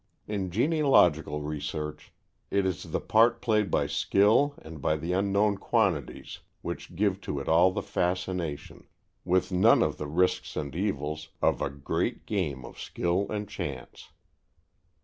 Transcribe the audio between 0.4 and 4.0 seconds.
genealogical research it is the part played by